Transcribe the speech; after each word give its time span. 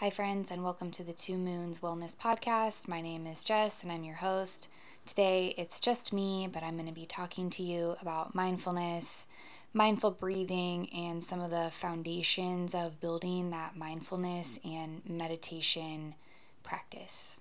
Hi, 0.00 0.08
friends, 0.08 0.50
and 0.50 0.64
welcome 0.64 0.90
to 0.92 1.04
the 1.04 1.12
Two 1.12 1.36
Moons 1.36 1.80
Wellness 1.80 2.16
Podcast. 2.16 2.88
My 2.88 3.02
name 3.02 3.26
is 3.26 3.44
Jess, 3.44 3.82
and 3.82 3.92
I'm 3.92 4.02
your 4.02 4.14
host. 4.14 4.70
Today, 5.04 5.54
it's 5.58 5.78
just 5.78 6.10
me, 6.10 6.48
but 6.50 6.62
I'm 6.62 6.76
going 6.76 6.88
to 6.88 6.92
be 6.94 7.04
talking 7.04 7.50
to 7.50 7.62
you 7.62 7.96
about 8.00 8.34
mindfulness, 8.34 9.26
mindful 9.74 10.12
breathing, 10.12 10.88
and 10.88 11.22
some 11.22 11.42
of 11.42 11.50
the 11.50 11.68
foundations 11.70 12.74
of 12.74 12.98
building 12.98 13.50
that 13.50 13.76
mindfulness 13.76 14.58
and 14.64 15.02
meditation 15.06 16.14
practice. 16.62 17.38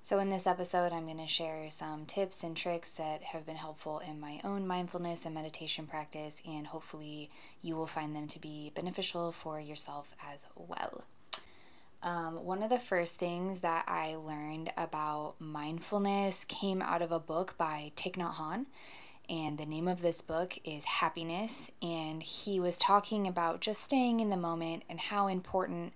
So, 0.00 0.20
in 0.20 0.30
this 0.30 0.46
episode, 0.46 0.92
I'm 0.92 1.06
going 1.06 1.18
to 1.18 1.26
share 1.26 1.68
some 1.70 2.06
tips 2.06 2.44
and 2.44 2.56
tricks 2.56 2.90
that 2.90 3.24
have 3.24 3.44
been 3.44 3.56
helpful 3.56 3.98
in 3.98 4.20
my 4.20 4.40
own 4.44 4.64
mindfulness 4.64 5.24
and 5.24 5.34
meditation 5.34 5.88
practice, 5.88 6.36
and 6.46 6.68
hopefully, 6.68 7.30
you 7.62 7.74
will 7.74 7.88
find 7.88 8.14
them 8.14 8.28
to 8.28 8.38
be 8.38 8.70
beneficial 8.76 9.32
for 9.32 9.58
yourself 9.58 10.14
as 10.24 10.46
well. 10.54 11.02
Um, 12.04 12.44
one 12.44 12.62
of 12.62 12.68
the 12.68 12.78
first 12.78 13.16
things 13.16 13.60
that 13.60 13.86
I 13.88 14.16
learned 14.16 14.70
about 14.76 15.36
mindfulness 15.38 16.44
came 16.44 16.82
out 16.82 17.00
of 17.00 17.10
a 17.10 17.18
book 17.18 17.54
by 17.56 17.92
Thich 17.96 18.16
Nhat 18.16 18.34
Hanh. 18.34 18.66
And 19.26 19.56
the 19.56 19.64
name 19.64 19.88
of 19.88 20.02
this 20.02 20.20
book 20.20 20.58
is 20.64 20.84
Happiness. 20.84 21.70
And 21.80 22.22
he 22.22 22.60
was 22.60 22.76
talking 22.76 23.26
about 23.26 23.62
just 23.62 23.82
staying 23.82 24.20
in 24.20 24.28
the 24.28 24.36
moment 24.36 24.82
and 24.86 25.00
how 25.00 25.28
important 25.28 25.94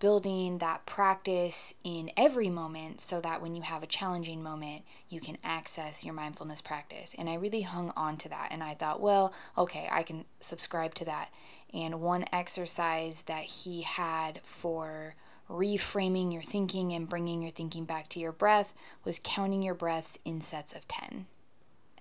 building 0.00 0.58
that 0.58 0.86
practice 0.86 1.72
in 1.84 2.10
every 2.16 2.50
moment 2.50 3.00
so 3.00 3.20
that 3.20 3.40
when 3.40 3.54
you 3.54 3.62
have 3.62 3.84
a 3.84 3.86
challenging 3.86 4.42
moment, 4.42 4.82
you 5.08 5.20
can 5.20 5.38
access 5.44 6.04
your 6.04 6.14
mindfulness 6.14 6.60
practice. 6.60 7.14
And 7.16 7.30
I 7.30 7.34
really 7.34 7.62
hung 7.62 7.92
on 7.96 8.16
to 8.16 8.28
that. 8.28 8.48
And 8.50 8.64
I 8.64 8.74
thought, 8.74 9.00
well, 9.00 9.32
okay, 9.56 9.88
I 9.88 10.02
can 10.02 10.24
subscribe 10.40 10.94
to 10.94 11.04
that. 11.04 11.32
And 11.72 12.00
one 12.00 12.24
exercise 12.32 13.22
that 13.22 13.44
he 13.44 13.82
had 13.82 14.40
for 14.42 15.14
reframing 15.48 16.32
your 16.32 16.42
thinking 16.42 16.92
and 16.92 17.08
bringing 17.08 17.42
your 17.42 17.50
thinking 17.50 17.84
back 17.84 18.08
to 18.10 18.20
your 18.20 18.32
breath 18.32 18.74
was 19.04 19.20
counting 19.22 19.62
your 19.62 19.74
breaths 19.74 20.18
in 20.24 20.40
sets 20.40 20.72
of 20.72 20.88
10. 20.88 21.26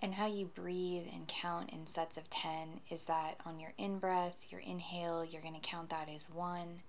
And 0.02 0.16
how 0.16 0.28
you 0.28 0.48
breathe 0.48 1.06
and 1.14 1.28
count 1.28 1.70
in 1.72 1.88
sets 1.88 2.18
of 2.18 2.30
10 2.30 2.82
is 2.90 3.06
that 3.06 3.38
on 3.46 3.60
your 3.60 3.72
in 3.78 4.00
breath, 4.00 4.48
your 4.50 4.60
inhale, 4.60 5.24
you're 5.24 5.42
going 5.42 5.54
to 5.54 5.60
count 5.62 5.90
that 5.92 6.10
as 6.14 6.30
one. 6.30 6.82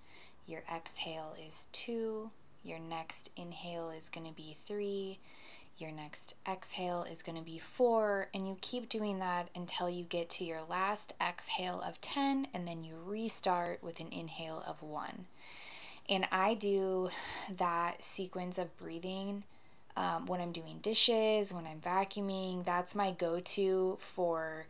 Your 0.45 0.63
exhale 0.73 1.33
is 1.45 1.67
two. 1.71 2.31
Your 2.63 2.79
next 2.79 3.29
inhale 3.37 3.89
is 3.89 4.09
going 4.09 4.27
to 4.27 4.33
be 4.33 4.53
three. 4.53 5.19
Your 5.77 5.91
next 5.91 6.35
exhale 6.49 7.05
is 7.09 7.21
going 7.21 7.37
to 7.37 7.43
be 7.43 7.57
four. 7.57 8.27
And 8.33 8.47
you 8.47 8.57
keep 8.59 8.89
doing 8.89 9.19
that 9.19 9.49
until 9.55 9.89
you 9.89 10.03
get 10.03 10.29
to 10.31 10.43
your 10.43 10.63
last 10.69 11.13
exhale 11.21 11.81
of 11.81 12.01
10. 12.01 12.47
And 12.53 12.67
then 12.67 12.83
you 12.83 12.95
restart 13.01 13.81
with 13.81 13.99
an 13.99 14.09
inhale 14.11 14.63
of 14.67 14.83
one. 14.83 15.27
And 16.07 16.27
I 16.31 16.53
do 16.53 17.09
that 17.57 18.03
sequence 18.03 18.57
of 18.57 18.75
breathing 18.77 19.43
um, 19.97 20.25
when 20.27 20.39
I'm 20.39 20.51
doing 20.51 20.79
dishes, 20.81 21.53
when 21.53 21.65
I'm 21.65 21.79
vacuuming. 21.79 22.65
That's 22.65 22.95
my 22.95 23.11
go 23.11 23.39
to 23.39 23.97
for 23.99 24.67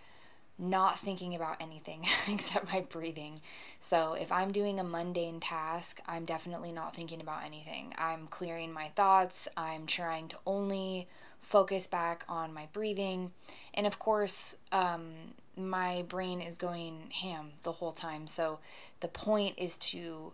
not 0.58 0.98
thinking 0.98 1.36
about 1.36 1.58
anything 1.62 2.06
except 2.32 2.72
my 2.72 2.82
breathing. 2.82 3.40
So 3.80 4.14
if 4.14 4.32
I'm 4.32 4.52
doing 4.52 4.80
a 4.80 4.84
mundane 4.84 5.40
task, 5.40 6.00
I'm 6.08 6.26
definitely 6.26 6.72
not 6.72 6.96
thinking 6.96 7.22
about 7.22 7.44
anything. 7.44 7.94
I'm 7.98 8.28
clearing 8.28 8.72
my 8.72 8.90
thoughts, 8.96 9.48
I'm 9.58 9.86
trying 9.86 10.30
to 10.30 10.38
only 10.46 11.08
focus 11.40 11.88
back 11.88 12.24
on 12.30 12.54
my 12.54 12.68
breathing. 12.72 13.32
And 13.74 13.86
of 13.86 14.00
course, 14.00 14.56
um, 14.72 15.12
my 15.58 16.04
brain 16.08 16.42
is 16.42 16.56
going 16.56 17.12
ham 17.22 17.52
the 17.64 17.74
whole 17.74 17.92
time. 17.92 18.26
So 18.28 18.60
the 19.02 19.08
point 19.08 19.56
is 19.58 19.78
to 19.80 20.34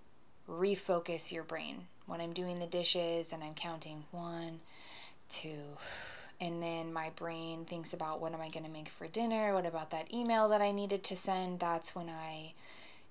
refocus 0.50 1.32
your 1.32 1.44
brain. 1.44 1.88
When 2.06 2.22
I'm 2.22 2.34
doing 2.34 2.60
the 2.60 2.68
dishes 2.68 3.32
and 3.32 3.44
I'm 3.44 3.54
counting 3.54 4.06
one, 4.12 4.60
two, 5.30 5.78
and 6.40 6.62
then 6.62 6.92
my 6.92 7.12
brain 7.16 7.66
thinks 7.66 7.94
about 7.94 8.20
what 8.20 8.34
am 8.34 8.42
I 8.42 8.50
going 8.50 8.66
to 8.66 8.72
make 8.72 8.90
for 8.90 9.08
dinner? 9.08 9.54
What 9.54 9.66
about 9.66 9.92
that 9.92 10.12
email 10.14 10.50
that 10.50 10.62
I 10.62 10.72
needed 10.72 11.04
to 11.06 11.16
send? 11.16 11.60
That's 11.60 11.96
when 11.96 12.10
I 12.10 12.54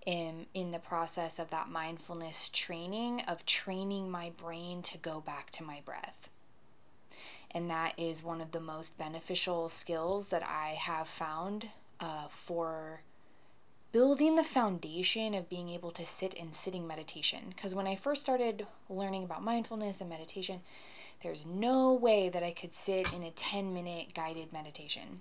am 0.06 0.46
in 0.54 0.72
the 0.72 0.78
process 0.78 1.38
of 1.38 1.50
that 1.50 1.68
mindfulness 1.68 2.48
training 2.48 3.22
of 3.28 3.46
training 3.46 4.10
my 4.10 4.32
brain 4.36 4.82
to 4.82 4.98
go 4.98 5.20
back 5.20 5.50
to 5.50 5.62
my 5.62 5.80
breath. 5.84 6.28
And 7.52 7.70
that 7.70 7.94
is 7.98 8.22
one 8.22 8.40
of 8.40 8.52
the 8.52 8.60
most 8.60 8.98
beneficial 8.98 9.68
skills 9.68 10.28
that 10.28 10.46
I 10.46 10.70
have 10.78 11.08
found 11.08 11.68
uh, 12.00 12.28
for 12.28 13.02
building 13.92 14.36
the 14.36 14.44
foundation 14.44 15.34
of 15.34 15.48
being 15.48 15.68
able 15.68 15.90
to 15.90 16.06
sit 16.06 16.34
in 16.34 16.52
sitting 16.52 16.86
meditation. 16.86 17.46
Because 17.48 17.74
when 17.74 17.86
I 17.86 17.96
first 17.96 18.22
started 18.22 18.66
learning 18.88 19.24
about 19.24 19.42
mindfulness 19.42 20.00
and 20.00 20.08
meditation, 20.08 20.60
there's 21.22 21.44
no 21.44 21.92
way 21.92 22.28
that 22.28 22.42
I 22.42 22.52
could 22.52 22.72
sit 22.72 23.12
in 23.12 23.22
a 23.22 23.30
10 23.30 23.74
minute 23.74 24.14
guided 24.14 24.52
meditation. 24.52 25.20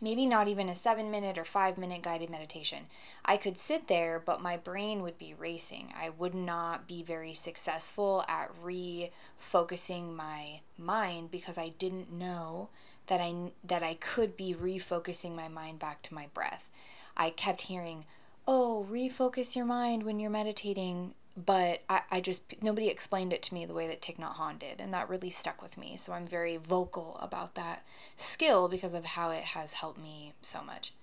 Maybe 0.00 0.26
not 0.26 0.48
even 0.48 0.68
a 0.68 0.74
seven 0.74 1.10
minute 1.10 1.38
or 1.38 1.44
five 1.44 1.78
minute 1.78 2.02
guided 2.02 2.28
meditation. 2.28 2.86
I 3.24 3.36
could 3.36 3.56
sit 3.56 3.88
there, 3.88 4.20
but 4.24 4.42
my 4.42 4.56
brain 4.56 5.02
would 5.02 5.16
be 5.16 5.32
racing. 5.32 5.92
I 5.96 6.10
would 6.10 6.34
not 6.34 6.86
be 6.86 7.02
very 7.02 7.32
successful 7.32 8.24
at 8.28 8.50
refocusing 8.62 10.14
my 10.14 10.60
mind 10.76 11.30
because 11.30 11.56
I 11.56 11.68
didn't 11.68 12.12
know 12.12 12.68
that 13.06 13.20
I 13.20 13.52
that 13.64 13.82
I 13.82 13.94
could 13.94 14.36
be 14.36 14.54
refocusing 14.54 15.34
my 15.34 15.48
mind 15.48 15.78
back 15.78 16.02
to 16.02 16.14
my 16.14 16.26
breath. 16.34 16.68
I 17.16 17.30
kept 17.30 17.62
hearing, 17.62 18.04
oh, 18.46 18.86
refocus 18.90 19.56
your 19.56 19.64
mind 19.64 20.02
when 20.02 20.20
you're 20.20 20.30
meditating. 20.30 21.14
But 21.36 21.82
I, 21.88 22.00
I 22.10 22.20
just, 22.20 22.62
nobody 22.62 22.88
explained 22.88 23.32
it 23.32 23.42
to 23.42 23.54
me 23.54 23.66
the 23.66 23.74
way 23.74 23.86
that 23.88 24.00
Thich 24.00 24.16
Nhat 24.16 24.36
Hanh 24.36 24.58
did. 24.58 24.80
And 24.80 24.94
that 24.94 25.08
really 25.08 25.30
stuck 25.30 25.60
with 25.60 25.76
me. 25.76 25.96
So 25.96 26.12
I'm 26.12 26.26
very 26.26 26.56
vocal 26.56 27.18
about 27.20 27.54
that 27.56 27.84
skill 28.16 28.68
because 28.68 28.94
of 28.94 29.04
how 29.04 29.30
it 29.30 29.44
has 29.44 29.74
helped 29.74 30.00
me 30.00 30.32
so 30.40 30.62
much. 30.62 30.94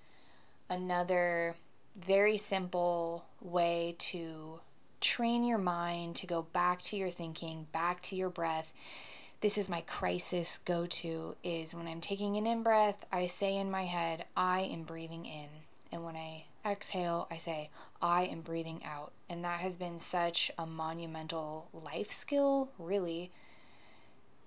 Another 0.70 1.56
very 1.96 2.38
simple 2.38 3.26
way 3.42 3.96
to 4.00 4.60
train 5.02 5.44
your 5.44 5.58
mind 5.58 6.16
to 6.16 6.26
go 6.26 6.44
back 6.54 6.82
to 6.82 6.96
your 6.96 7.10
thinking, 7.10 7.68
back 7.72 8.02
to 8.02 8.16
your 8.16 8.30
breath. 8.30 8.74
This 9.42 9.58
is 9.58 9.70
my 9.70 9.82
crisis 9.82 10.60
go 10.64 10.86
to 10.86 11.36
is 11.44 11.76
when 11.76 11.88
I'm 11.88 12.00
taking 12.00 12.38
an 12.38 12.48
in 12.48 12.64
breath, 12.64 13.06
I 13.12 13.28
say 13.28 13.56
in 13.58 13.70
my 13.70 13.84
head, 13.84 14.26
I 14.38 14.62
am 14.62 14.84
breathing 14.84 15.26
in. 15.26 15.50
And 15.94 16.04
when 16.04 16.16
I 16.16 16.46
exhale, 16.66 17.28
I 17.30 17.38
say, 17.38 17.70
I 18.02 18.24
am 18.24 18.42
breathing 18.42 18.82
out. 18.84 19.12
And 19.30 19.44
that 19.44 19.60
has 19.60 19.78
been 19.78 20.00
such 20.00 20.50
a 20.58 20.66
monumental 20.66 21.70
life 21.72 22.12
skill, 22.12 22.70
really, 22.80 23.32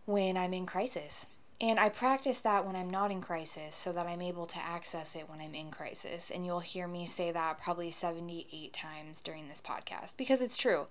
when 0.07 0.37
I'm 0.37 0.53
in 0.53 0.67
crisis. 0.67 1.29
And 1.61 1.79
I 1.79 1.89
practice 1.89 2.41
that 2.41 2.67
when 2.67 2.75
I'm 2.75 2.91
not 2.91 3.13
in 3.13 3.21
crisis 3.21 3.77
so 3.77 3.93
that 3.93 4.09
I'm 4.09 4.21
able 4.21 4.47
to 4.47 4.59
access 4.59 5.15
it 5.15 5.31
when 5.31 5.41
I'm 5.41 5.55
in 5.55 5.71
crisis. 5.71 6.31
And 6.31 6.45
you'll 6.45 6.61
hear 6.61 6.89
me 6.89 7.07
say 7.07 7.31
that 7.31 7.61
probably 7.61 7.93
78 7.93 8.73
times 8.73 9.23
during 9.23 9.49
this 9.49 9.63
podcast 9.63 10.17
because 10.17 10.43
it's 10.43 10.57
true. 10.57 10.89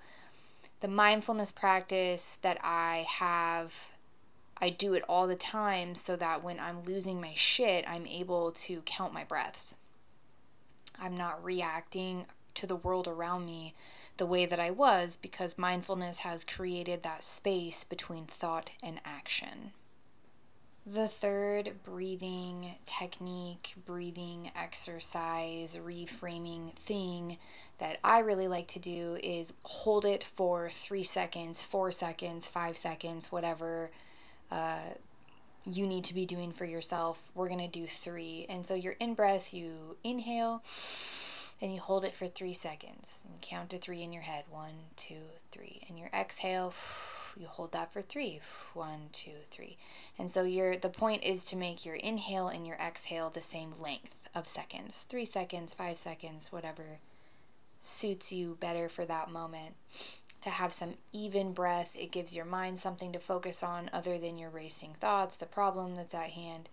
The 0.79 0.87
mindfulness 0.87 1.51
practice 1.51 2.39
that 2.43 2.59
I 2.63 3.05
have, 3.09 3.91
I 4.61 4.69
do 4.69 4.93
it 4.93 5.03
all 5.09 5.27
the 5.27 5.35
time 5.35 5.95
so 5.95 6.15
that 6.15 6.45
when 6.45 6.61
I'm 6.61 6.83
losing 6.83 7.19
my 7.19 7.33
shit, 7.35 7.83
I'm 7.87 8.07
able 8.07 8.51
to 8.51 8.81
count 8.85 9.13
my 9.13 9.25
breaths. 9.25 9.75
I'm 10.99 11.17
not 11.17 11.43
reacting 11.43 12.25
to 12.55 12.67
the 12.67 12.75
world 12.75 13.07
around 13.07 13.45
me 13.45 13.73
the 14.17 14.25
way 14.25 14.45
that 14.45 14.59
I 14.59 14.71
was 14.71 15.17
because 15.17 15.57
mindfulness 15.57 16.19
has 16.19 16.45
created 16.45 17.03
that 17.03 17.23
space 17.23 17.83
between 17.83 18.25
thought 18.25 18.71
and 18.81 18.99
action. 19.03 19.71
The 20.87 21.07
third 21.07 21.83
breathing 21.83 22.75
technique, 22.85 23.73
breathing 23.85 24.51
exercise, 24.55 25.77
reframing 25.83 26.75
thing 26.75 27.37
that 27.79 27.97
I 28.03 28.19
really 28.19 28.47
like 28.47 28.67
to 28.67 28.79
do 28.79 29.17
is 29.23 29.53
hold 29.63 30.05
it 30.05 30.23
for 30.23 30.69
three 30.69 31.03
seconds, 31.03 31.63
four 31.63 31.91
seconds, 31.91 32.47
five 32.47 32.77
seconds, 32.77 33.31
whatever 33.31 33.89
uh, 34.51 34.91
you 35.65 35.87
need 35.87 36.03
to 36.05 36.13
be 36.13 36.25
doing 36.25 36.51
for 36.51 36.65
yourself. 36.65 37.29
We're 37.33 37.47
going 37.47 37.59
to 37.59 37.67
do 37.67 37.87
three. 37.87 38.45
And 38.49 38.65
so 38.65 38.75
your 38.75 38.93
in 38.93 39.13
breath, 39.13 39.53
you 39.53 39.97
inhale 40.03 40.63
and 41.61 41.73
you 41.73 41.79
hold 41.79 42.03
it 42.03 42.13
for 42.13 42.27
three 42.27 42.53
seconds. 42.53 43.23
And 43.27 43.41
count 43.41 43.71
to 43.71 43.77
three 43.77 44.03
in 44.03 44.13
your 44.13 44.23
head 44.23 44.45
one, 44.49 44.75
two, 44.95 45.21
three. 45.51 45.81
And 45.87 45.97
your 45.97 46.09
exhale, 46.13 46.73
you 47.39 47.47
hold 47.47 47.71
that 47.71 47.91
for 47.91 48.01
three. 48.01 48.39
One, 48.73 49.09
two, 49.11 49.31
three. 49.49 49.77
And 50.19 50.29
so 50.29 50.43
your 50.43 50.75
the 50.75 50.89
point 50.89 51.23
is 51.23 51.45
to 51.45 51.55
make 51.55 51.85
your 51.85 51.95
inhale 51.95 52.49
and 52.49 52.67
your 52.67 52.75
exhale 52.77 53.29
the 53.29 53.41
same 53.41 53.73
length 53.79 54.27
of 54.33 54.47
seconds. 54.47 55.05
Three 55.09 55.25
seconds, 55.25 55.73
five 55.73 55.97
seconds, 55.97 56.51
whatever 56.51 56.99
suits 57.79 58.33
you 58.33 58.57
better 58.59 58.89
for 58.89 59.05
that 59.05 59.29
moment 59.29 59.75
to 60.45 60.51
have 60.51 60.71
some 60.71 60.93
even 61.11 61.53
breath. 61.53 61.95
It 61.99 62.11
gives 62.11 62.35
your 62.35 62.45
mind 62.45 62.77
something 62.77 63.11
to 63.13 63.19
focus 63.19 63.63
on 63.63 63.89
other 63.91 64.19
than 64.19 64.37
your 64.37 64.51
racing 64.51 64.93
thoughts, 64.93 65.35
the 65.35 65.47
problem 65.47 65.95
that's 65.95 66.13
at 66.13 66.29
hand. 66.29 66.69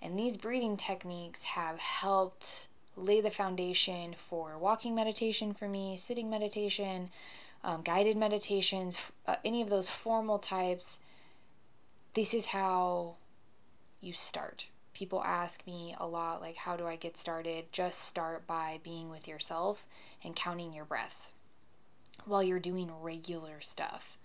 And 0.00 0.16
these 0.16 0.36
breathing 0.36 0.76
techniques 0.76 1.42
have 1.42 1.80
helped 1.80 2.68
lay 2.94 3.20
the 3.20 3.32
foundation 3.32 4.14
for 4.16 4.56
walking 4.56 4.94
meditation 4.94 5.54
for 5.54 5.66
me, 5.66 5.96
sitting 5.96 6.30
meditation, 6.30 7.10
um, 7.64 7.82
guided 7.82 8.16
meditations, 8.16 9.10
uh, 9.26 9.34
any 9.44 9.60
of 9.60 9.70
those 9.70 9.88
formal 9.88 10.38
types, 10.38 11.00
this 12.14 12.32
is 12.32 12.46
how 12.46 13.16
you 14.00 14.12
start. 14.12 14.68
People 14.94 15.20
ask 15.24 15.66
me 15.66 15.96
a 15.98 16.06
lot, 16.06 16.40
like, 16.40 16.58
how 16.58 16.76
do 16.76 16.86
I 16.86 16.94
get 16.94 17.16
started? 17.16 17.72
Just 17.72 18.02
start 18.02 18.46
by 18.46 18.78
being 18.84 19.10
with 19.10 19.26
yourself 19.26 19.84
and 20.22 20.36
counting 20.36 20.72
your 20.72 20.84
breaths 20.84 21.32
while 22.24 22.42
you're 22.42 22.58
doing 22.58 22.90
regular 23.00 23.60
stuff. 23.60 24.16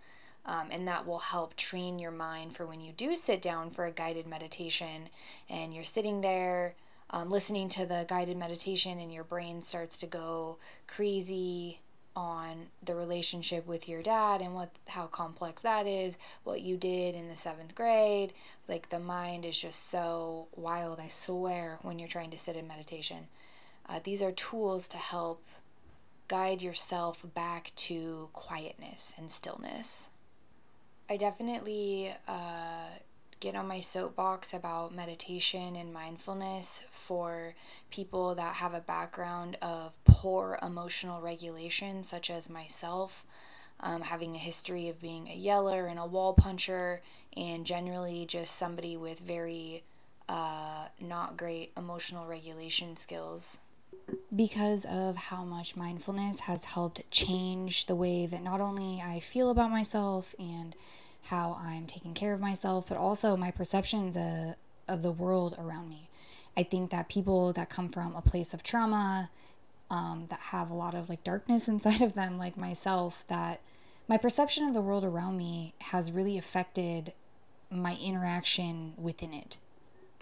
Um, 0.45 0.69
and 0.71 0.87
that 0.87 1.05
will 1.05 1.19
help 1.19 1.55
train 1.55 1.99
your 1.99 2.11
mind 2.11 2.55
for 2.55 2.65
when 2.65 2.81
you 2.81 2.91
do 2.91 3.15
sit 3.15 3.41
down 3.41 3.69
for 3.69 3.85
a 3.85 3.91
guided 3.91 4.25
meditation 4.25 5.09
and 5.49 5.73
you're 5.73 5.83
sitting 5.83 6.21
there 6.21 6.73
um, 7.11 7.29
listening 7.29 7.69
to 7.69 7.85
the 7.85 8.05
guided 8.07 8.37
meditation 8.37 8.99
and 8.99 9.13
your 9.13 9.23
brain 9.23 9.61
starts 9.61 9.97
to 9.99 10.07
go 10.07 10.57
crazy 10.87 11.79
on 12.15 12.67
the 12.83 12.95
relationship 12.95 13.65
with 13.67 13.87
your 13.87 14.01
dad 14.01 14.41
and 14.41 14.53
what 14.53 14.69
how 14.87 15.05
complex 15.05 15.61
that 15.61 15.87
is 15.87 16.17
what 16.43 16.61
you 16.61 16.75
did 16.75 17.15
in 17.15 17.29
the 17.29 17.35
7th 17.35 17.73
grade 17.73 18.33
like 18.67 18.89
the 18.89 18.99
mind 18.99 19.45
is 19.45 19.57
just 19.57 19.89
so 19.89 20.47
wild 20.53 20.99
i 20.99 21.07
swear 21.07 21.79
when 21.83 21.99
you're 21.99 22.09
trying 22.09 22.29
to 22.29 22.37
sit 22.37 22.57
in 22.57 22.67
meditation 22.67 23.27
uh, 23.87 23.99
these 24.03 24.21
are 24.21 24.31
tools 24.33 24.89
to 24.89 24.97
help 24.97 25.41
guide 26.31 26.61
yourself 26.61 27.25
back 27.33 27.73
to 27.75 28.29
quietness 28.31 29.13
and 29.17 29.29
stillness 29.29 30.11
i 31.09 31.17
definitely 31.17 32.13
uh, 32.25 32.87
get 33.41 33.55
on 33.55 33.67
my 33.67 33.79
soapbox 33.79 34.53
about 34.53 34.95
meditation 34.95 35.75
and 35.75 35.91
mindfulness 35.91 36.83
for 36.89 37.55
people 37.89 38.35
that 38.35 38.55
have 38.55 38.73
a 38.73 38.79
background 38.79 39.57
of 39.61 39.97
poor 40.05 40.57
emotional 40.61 41.19
regulation, 41.19 42.03
such 42.03 42.29
as 42.29 42.49
myself, 42.49 43.25
um, 43.79 44.03
having 44.03 44.35
a 44.35 44.39
history 44.39 44.87
of 44.87 45.01
being 45.01 45.27
a 45.27 45.35
yeller 45.35 45.87
and 45.87 45.99
a 45.99 46.05
wall 46.05 46.33
puncher, 46.33 47.01
and 47.35 47.65
generally 47.65 48.25
just 48.27 48.55
somebody 48.55 48.95
with 48.95 49.19
very 49.19 49.83
uh, 50.29 50.85
not 50.99 51.35
great 51.35 51.71
emotional 51.75 52.27
regulation 52.27 52.95
skills. 52.95 53.59
Because 54.33 54.85
of 54.85 55.15
how 55.15 55.43
much 55.43 55.75
mindfulness 55.75 56.41
has 56.41 56.65
helped 56.65 57.09
change 57.11 57.85
the 57.85 57.95
way 57.95 58.25
that 58.25 58.43
not 58.43 58.61
only 58.61 59.01
I 59.03 59.19
feel 59.19 59.49
about 59.49 59.71
myself 59.71 60.33
and 60.39 60.75
how 61.23 61.59
I'm 61.61 61.85
taking 61.85 62.13
care 62.13 62.33
of 62.33 62.39
myself, 62.39 62.87
but 62.89 62.97
also 62.97 63.37
my 63.37 63.51
perceptions 63.51 64.17
uh, 64.17 64.55
of 64.87 65.01
the 65.01 65.11
world 65.11 65.55
around 65.57 65.89
me. 65.89 66.09
I 66.57 66.63
think 66.63 66.91
that 66.91 67.09
people 67.09 67.53
that 67.53 67.69
come 67.69 67.89
from 67.89 68.15
a 68.15 68.21
place 68.21 68.53
of 68.53 68.63
trauma, 68.63 69.29
um, 69.89 70.27
that 70.29 70.39
have 70.39 70.69
a 70.69 70.73
lot 70.73 70.95
of 70.95 71.09
like 71.09 71.23
darkness 71.23 71.67
inside 71.69 72.01
of 72.01 72.13
them, 72.13 72.37
like 72.37 72.57
myself, 72.57 73.25
that 73.27 73.61
my 74.07 74.17
perception 74.17 74.65
of 74.65 74.73
the 74.73 74.81
world 74.81 75.03
around 75.03 75.37
me 75.37 75.73
has 75.81 76.11
really 76.11 76.37
affected 76.37 77.13
my 77.69 77.97
interaction 78.03 78.93
within 78.97 79.33
it. 79.33 79.57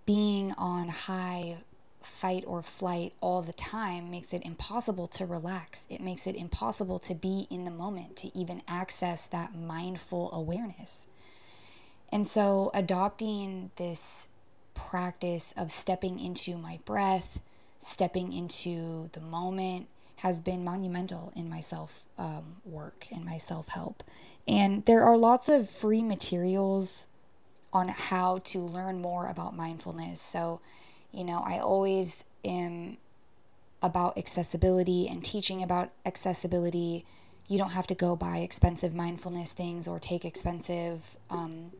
Being 0.05 0.53
on 0.53 0.89
high 0.89 1.57
fight 2.01 2.43
or 2.47 2.61
flight 2.61 3.13
all 3.21 3.41
the 3.41 3.53
time 3.53 4.09
makes 4.09 4.33
it 4.33 4.43
impossible 4.45 5.07
to 5.07 5.25
relax. 5.25 5.85
It 5.89 6.01
makes 6.01 6.27
it 6.27 6.35
impossible 6.35 6.99
to 6.99 7.13
be 7.13 7.47
in 7.49 7.65
the 7.65 7.71
moment, 7.71 8.15
to 8.17 8.37
even 8.37 8.61
access 8.67 9.27
that 9.27 9.55
mindful 9.55 10.31
awareness. 10.33 11.07
And 12.11 12.25
so, 12.25 12.71
adopting 12.73 13.71
this 13.75 14.27
practice 14.73 15.53
of 15.57 15.71
stepping 15.71 16.19
into 16.19 16.57
my 16.57 16.79
breath, 16.85 17.39
stepping 17.77 18.33
into 18.33 19.09
the 19.13 19.21
moment, 19.21 19.87
has 20.17 20.41
been 20.41 20.63
monumental 20.63 21.31
in 21.35 21.49
my 21.49 21.59
self 21.59 22.03
um, 22.17 22.57
work 22.65 23.07
and 23.11 23.25
my 23.25 23.37
self 23.37 23.69
help. 23.69 24.03
And 24.47 24.85
there 24.85 25.03
are 25.03 25.17
lots 25.17 25.49
of 25.49 25.69
free 25.69 26.01
materials 26.01 27.05
on 27.71 27.89
how 27.89 28.39
to 28.39 28.59
learn 28.59 28.99
more 28.99 29.27
about 29.27 29.55
mindfulness. 29.55 30.19
So, 30.19 30.61
you 31.11 31.23
know, 31.23 31.43
I 31.45 31.59
always 31.59 32.23
am 32.43 32.97
about 33.81 34.17
accessibility 34.17 35.07
and 35.07 35.23
teaching 35.23 35.63
about 35.63 35.91
accessibility. 36.05 37.05
You 37.47 37.57
don't 37.57 37.71
have 37.71 37.87
to 37.87 37.95
go 37.95 38.15
buy 38.15 38.37
expensive 38.37 38.93
mindfulness 38.93 39.53
things 39.53 39.87
or 39.87 39.99
take 39.99 40.25
expensive 40.25 41.17
um, 41.29 41.71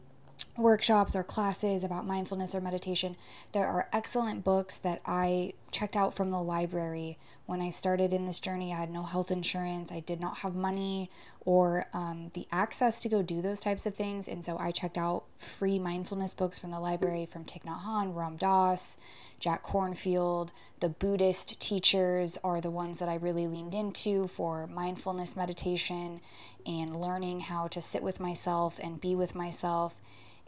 workshops 0.60 1.16
or 1.16 1.24
classes 1.24 1.84
about 1.84 2.06
mindfulness 2.06 2.54
or 2.54 2.62
meditation. 2.62 3.16
There 3.52 3.68
are 3.68 3.88
excellent 3.92 4.44
books 4.44 4.78
that 4.80 5.02
I 5.06 5.54
checked 5.72 5.96
out 5.96 6.14
from 6.14 6.32
the 6.32 6.42
library. 6.42 7.18
When 7.46 7.62
I 7.62 7.70
started 7.70 8.14
in 8.14 8.26
this 8.26 8.40
journey, 8.40 8.74
I 8.74 8.78
had 8.78 8.92
no 8.92 9.04
health 9.04 9.32
insurance, 9.32 9.92
I 9.92 10.02
did 10.02 10.20
not 10.20 10.40
have 10.40 10.54
money 10.54 11.10
or 11.50 11.88
um, 11.94 12.30
the 12.36 12.46
access 12.52 13.02
to 13.02 13.10
go 13.10 13.24
do 13.24 13.42
those 13.42 13.62
types 13.62 13.88
of 13.88 13.96
things. 13.96 14.28
And 14.28 14.46
so 14.46 14.58
I 14.60 14.70
checked 14.70 15.00
out 15.00 15.24
free 15.38 15.80
mindfulness 15.80 16.36
books 16.36 16.60
from 16.60 16.70
the 16.70 16.80
library 16.80 17.26
from 17.26 17.44
Thich 17.44 17.64
Nhat 17.64 17.82
Hanh, 17.86 18.16
Ram 18.16 18.38
Dass, 18.38 18.98
Jack 19.40 19.64
Kornfield. 19.64 20.50
The 20.80 20.90
Buddhist 20.90 21.60
teachers 21.60 22.38
are 22.44 22.62
the 22.62 22.70
ones 22.70 23.00
that 23.00 23.10
I 23.10 23.16
really 23.16 23.48
leaned 23.48 23.74
into 23.74 24.28
for 24.28 24.68
mindfulness 24.68 25.36
meditation 25.36 26.22
and 26.68 27.02
learning 27.02 27.40
how 27.40 27.68
to 27.70 27.82
sit 27.82 28.04
with 28.04 28.20
myself 28.20 28.80
and 28.84 29.02
be 29.02 29.16
with 29.16 29.34
myself 29.34 30.00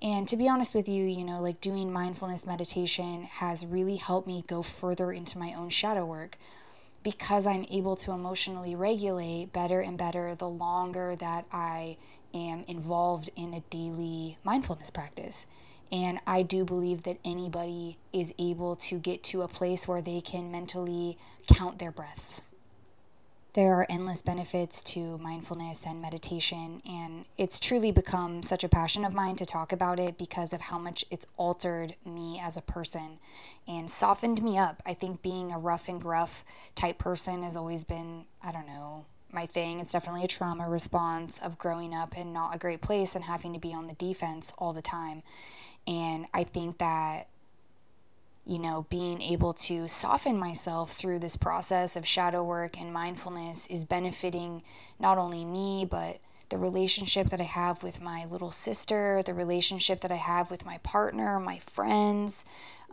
and 0.02 0.28
to 0.30 0.38
be 0.38 0.50
honest 0.50 0.74
with 0.74 0.90
you, 0.90 1.06
you 1.06 1.24
know, 1.24 1.42
like 1.42 1.62
doing 1.62 1.94
mindfulness 1.94 2.48
meditation 2.48 3.24
has 3.24 3.66
really 3.66 3.98
helped 3.98 4.28
me 4.28 4.44
go 4.48 4.64
further 4.64 5.12
into 5.12 5.38
my 5.38 5.54
own 5.54 5.70
shadow 5.70 6.06
work 6.06 6.38
because 7.04 7.46
I'm 7.46 7.66
able 7.70 7.96
to 7.98 8.12
emotionally 8.12 8.76
regulate 8.76 9.54
better 9.54 9.80
and 9.80 9.98
better 9.98 10.34
the 10.34 10.50
longer 10.50 11.16
that 11.18 11.46
I 11.52 11.98
am 12.34 12.64
involved 12.68 13.30
in 13.36 13.54
a 13.54 13.62
daily 13.70 14.38
mindfulness 14.44 14.90
practice. 14.90 15.46
And 15.92 16.20
I 16.26 16.42
do 16.42 16.64
believe 16.64 17.04
that 17.04 17.18
anybody 17.24 17.98
is 18.14 18.34
able 18.40 18.76
to 18.78 18.98
get 18.98 19.24
to 19.24 19.42
a 19.42 19.48
place 19.48 19.88
where 19.88 20.02
they 20.02 20.22
can 20.22 20.52
mentally 20.52 21.18
count 21.48 21.80
their 21.80 21.92
breaths 21.92 22.42
there 23.54 23.74
are 23.74 23.86
endless 23.90 24.22
benefits 24.22 24.82
to 24.82 25.18
mindfulness 25.18 25.86
and 25.86 26.02
meditation, 26.02 26.82
and 26.88 27.26
it's 27.38 27.60
truly 27.60 27.92
become 27.92 28.44
such 28.44 28.64
a 28.64 28.70
passion 28.70 29.04
of 29.04 29.14
mine 29.14 29.36
to 29.36 29.46
talk 29.46 29.74
about 29.74 30.00
it 30.00 30.18
because 30.18 30.54
of 30.54 30.62
how 30.62 30.80
much 30.80 31.04
it's 31.12 31.26
altered 31.36 31.96
me 32.06 32.40
as 32.42 32.56
a 32.56 32.62
person 32.62 33.20
and 33.68 33.90
softened 33.90 34.42
me 34.42 34.58
up. 34.58 34.82
I 34.86 34.94
think 34.94 35.22
being 35.22 35.52
a 35.52 35.60
rough 35.60 35.90
and 35.90 36.00
gruff 36.00 36.46
type 36.76 36.98
person 36.98 37.44
has 37.44 37.58
always 37.58 37.84
been, 37.84 38.26
I 38.42 38.54
don't 38.54 38.68
know, 38.68 39.06
my 39.34 39.46
thing. 39.46 39.80
It's 39.80 39.92
definitely 39.92 40.24
a 40.24 40.28
trauma 40.28 40.70
response 40.70 41.40
of 41.40 41.58
growing 41.58 41.94
up 41.94 42.18
in 42.18 42.32
not 42.32 42.56
a 42.56 42.58
great 42.58 42.82
place 42.82 43.16
and 43.16 43.26
having 43.26 43.54
to 43.54 43.60
be 43.60 43.74
on 43.74 43.88
the 43.88 43.94
defense 43.94 44.54
all 44.58 44.72
the 44.72 44.82
time. 44.82 45.24
And 45.88 46.26
I 46.34 46.44
think 46.44 46.78
that 46.78 47.28
you 48.46 48.60
know, 48.60 48.86
being 48.90 49.22
able 49.22 49.54
to 49.54 49.88
soften 49.88 50.38
myself 50.38 50.92
through 50.92 51.20
this 51.20 51.38
process 51.38 51.96
of 51.96 52.08
shadow 52.08 52.44
work 52.44 52.80
and 52.80 52.92
mindfulness 52.92 53.68
is 53.68 53.86
benefiting 53.86 54.64
not 55.00 55.18
only 55.18 55.46
me, 55.46 55.86
but 55.90 56.20
the 56.50 56.58
relationship 56.58 57.30
that 57.30 57.40
I 57.40 57.46
have 57.46 57.82
with 57.82 58.02
my 58.02 58.26
little 58.26 58.52
sister, 58.52 59.22
the 59.26 59.34
relationship 59.34 60.02
that 60.02 60.12
I 60.12 60.18
have 60.18 60.52
with 60.52 60.66
my 60.66 60.80
partner, 60.80 61.40
my 61.40 61.60
friends, 61.60 62.44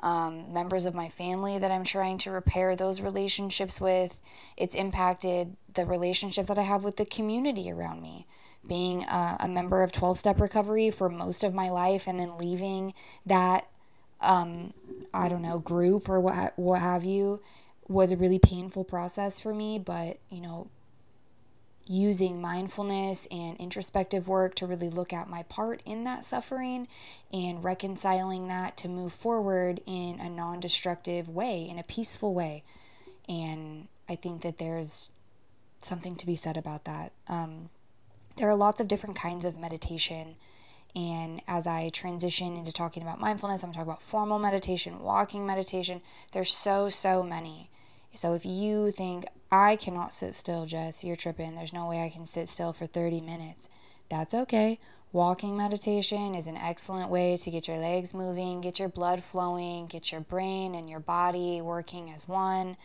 um, 0.01 0.53
members 0.53 0.87
of 0.87 0.95
my 0.95 1.09
family 1.09 1.59
that 1.59 1.73
I'm 1.73 1.83
trying 1.83 2.19
to 2.19 2.31
repair 2.31 2.77
those 2.77 3.01
relationships 3.01 3.81
with. 3.81 4.21
It's 4.57 4.77
impacted 4.77 5.57
the 5.75 5.85
relationship 5.85 6.47
that 6.47 6.59
I 6.59 6.63
have 6.63 6.85
with 6.85 6.97
the 6.97 7.05
community 7.05 7.71
around 7.71 8.01
me. 8.01 8.27
Being 8.67 9.03
a, 9.05 9.39
a 9.41 9.49
member 9.49 9.83
of 9.83 9.93
12 9.93 10.19
step 10.19 10.41
recovery 10.41 10.91
for 10.91 11.09
most 11.09 11.43
of 11.43 11.55
my 11.55 11.69
life 11.69 12.07
and 12.07 12.21
then 12.21 12.39
leaving 12.39 12.95
that 13.27 13.67
um, 14.21 14.73
I 15.13 15.29
don't 15.29 15.43
know, 15.43 15.59
group 15.59 16.09
or 16.09 16.21
what, 16.21 16.59
what 16.59 16.81
have 16.81 17.05
you 17.05 17.41
was 17.87 18.13
a 18.13 18.17
really 18.17 18.39
painful 18.39 18.85
process 18.85 19.41
for 19.41 19.55
me. 19.55 19.79
But, 19.79 20.19
you 20.31 20.41
know, 20.41 20.69
using 21.87 22.41
mindfulness 22.41 23.27
and 23.31 23.57
introspective 23.57 24.29
work 24.29 24.55
to 24.55 24.67
really 24.67 24.91
look 24.91 25.13
at 25.13 25.29
my 25.29 25.43
part 25.45 25.83
in 25.87 26.05
that 26.05 26.23
suffering 26.23 26.87
and 27.33 27.65
reconciling 27.65 28.49
that 28.49 28.77
to 28.77 28.89
move 28.89 29.13
forward 29.13 29.81
in 29.87 30.21
a 30.21 30.29
non 30.29 30.61
destructive 30.61 31.29
way, 31.29 31.67
in 31.69 31.79
a 31.79 31.83
peaceful 31.83 32.35
way. 32.35 32.63
And 33.29 33.89
I 34.09 34.17
think 34.17 34.43
that 34.43 34.59
there's 34.59 35.11
something 35.79 36.17
to 36.17 36.27
be 36.27 36.37
said 36.37 36.57
about 36.57 36.85
that. 36.85 37.13
Um, 37.27 37.71
there 38.37 38.49
are 38.49 38.57
lots 38.57 38.81
of 38.81 38.89
different 38.89 39.17
kinds 39.17 39.45
of 39.45 39.59
meditation 39.59 40.37
and 40.97 41.43
as 41.47 41.67
I 41.67 41.91
transition 41.91 42.57
into 42.57 42.73
talking 42.73 43.03
about 43.03 43.21
mindfulness, 43.21 43.63
I'm 43.63 43.73
talking 43.73 43.89
about 43.89 44.03
formal 44.03 44.39
meditation, 44.39 45.01
walking 45.01 45.47
meditation. 45.47 46.01
There's 46.33 46.51
so, 46.51 46.89
so 46.89 47.23
many. 47.23 47.71
So 48.15 48.35
if 48.35 48.45
you 48.45 48.91
think, 48.91 49.27
I 49.51 49.77
cannot 49.77 50.13
sit 50.13 50.35
still, 50.35 50.67
Jess, 50.67 51.05
you're 51.05 51.17
tripping. 51.17 51.55
There's 51.55 51.73
no 51.73 51.89
way 51.89 52.03
I 52.03 52.09
can 52.09 52.27
sit 52.27 52.49
still 52.49 52.73
for 52.73 52.87
30 52.87 53.21
minutes. 53.21 53.69
That's 54.09 54.35
okay. 54.35 54.79
Walking 55.13 55.57
meditation 55.57 56.35
is 56.35 56.47
an 56.47 56.57
excellent 56.57 57.11
way 57.11 57.37
to 57.37 57.51
get 57.51 57.67
your 57.67 57.79
legs 57.79 58.13
moving, 58.13 58.61
get 58.61 58.79
your 58.79 58.91
blood 58.91 59.23
flowing, 59.23 59.87
get 59.87 60.13
your 60.13 60.21
brain 60.21 60.75
and 60.75 60.91
your 60.91 61.01
body 61.01 61.63
working 61.63 62.11
as 62.11 62.29
one. 62.29 62.77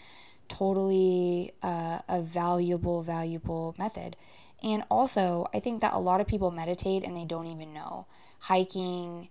Totally 0.48 1.52
uh, 1.62 2.00
a 2.08 2.22
valuable, 2.22 3.02
valuable 3.02 3.76
method. 3.78 4.16
And 4.64 4.84
also, 4.90 5.48
I 5.54 5.60
think 5.60 5.82
that 5.82 5.94
a 5.94 6.00
lot 6.00 6.22
of 6.22 6.28
people 6.28 6.50
meditate 6.50 7.04
and 7.04 7.18
they 7.18 7.26
don't 7.26 7.48
even 7.48 7.74
know. 7.74 8.06
Hiking, 8.40 9.30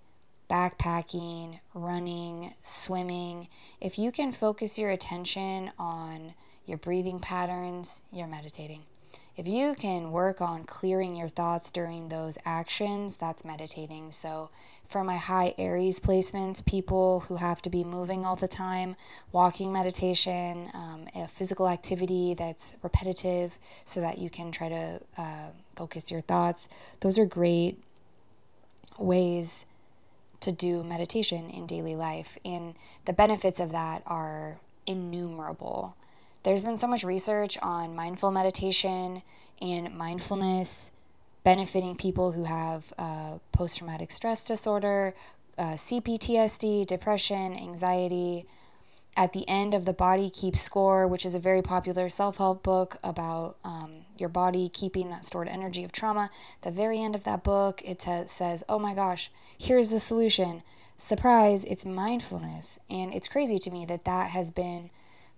backpacking, 0.50 1.60
running, 1.72 2.54
swimming, 2.60 3.48
if 3.80 3.98
you 3.98 4.12
can 4.12 4.32
focus 4.32 4.78
your 4.78 4.90
attention 4.90 5.70
on 5.78 6.34
your 6.66 6.76
breathing 6.76 7.18
patterns, 7.18 8.02
you're 8.12 8.26
meditating. 8.26 8.82
If 9.34 9.48
you 9.48 9.74
can 9.74 10.12
work 10.12 10.42
on 10.42 10.64
clearing 10.64 11.16
your 11.16 11.28
thoughts 11.28 11.70
during 11.70 12.08
those 12.08 12.36
actions, 12.44 13.16
that's 13.16 13.44
meditating. 13.44 14.12
So, 14.12 14.50
for 14.84 15.02
my 15.02 15.16
high 15.16 15.54
Aries 15.56 16.00
placements, 16.00 16.64
people 16.64 17.20
who 17.20 17.36
have 17.36 17.62
to 17.62 17.70
be 17.70 17.82
moving 17.82 18.26
all 18.26 18.36
the 18.36 18.48
time, 18.48 18.94
walking 19.30 19.72
meditation, 19.72 20.70
um, 20.74 21.06
a 21.14 21.26
physical 21.26 21.66
activity 21.68 22.34
that's 22.34 22.74
repetitive 22.82 23.58
so 23.84 24.00
that 24.00 24.18
you 24.18 24.28
can 24.28 24.52
try 24.52 24.68
to 24.68 25.00
uh, 25.16 25.46
focus 25.76 26.10
your 26.10 26.20
thoughts, 26.20 26.68
those 27.00 27.18
are 27.18 27.24
great 27.24 27.78
ways 28.98 29.64
to 30.40 30.52
do 30.52 30.82
meditation 30.82 31.48
in 31.48 31.66
daily 31.66 31.96
life. 31.96 32.36
And 32.44 32.74
the 33.06 33.12
benefits 33.12 33.60
of 33.60 33.72
that 33.72 34.02
are 34.06 34.58
innumerable. 34.86 35.96
There's 36.42 36.64
been 36.64 36.78
so 36.78 36.88
much 36.88 37.04
research 37.04 37.56
on 37.62 37.94
mindful 37.94 38.30
meditation 38.30 39.22
and 39.60 39.96
mindfulness 39.96 40.90
benefiting 41.44 41.96
people 41.96 42.32
who 42.32 42.44
have 42.44 42.92
uh, 42.98 43.38
post 43.52 43.78
traumatic 43.78 44.10
stress 44.10 44.44
disorder, 44.44 45.14
uh, 45.58 45.72
CPTSD, 45.72 46.86
depression, 46.86 47.52
anxiety. 47.54 48.46
At 49.14 49.34
the 49.34 49.46
end 49.46 49.74
of 49.74 49.84
The 49.84 49.92
Body 49.92 50.30
Keeps 50.30 50.62
Score, 50.62 51.06
which 51.06 51.26
is 51.26 51.34
a 51.34 51.38
very 51.38 51.60
popular 51.60 52.08
self 52.08 52.38
help 52.38 52.62
book 52.62 52.96
about 53.04 53.58
um, 53.62 54.06
your 54.16 54.30
body 54.30 54.70
keeping 54.70 55.10
that 55.10 55.26
stored 55.26 55.48
energy 55.48 55.84
of 55.84 55.92
trauma, 55.92 56.30
the 56.62 56.70
very 56.70 56.98
end 56.98 57.14
of 57.14 57.24
that 57.24 57.44
book, 57.44 57.82
it 57.84 57.98
t- 57.98 58.24
says, 58.26 58.64
Oh 58.70 58.78
my 58.78 58.94
gosh, 58.94 59.30
here's 59.58 59.90
the 59.90 60.00
solution. 60.00 60.62
Surprise, 60.96 61.64
it's 61.64 61.84
mindfulness. 61.84 62.78
And 62.88 63.12
it's 63.12 63.28
crazy 63.28 63.58
to 63.58 63.70
me 63.70 63.84
that 63.84 64.06
that 64.06 64.30
has 64.30 64.50
been 64.50 64.88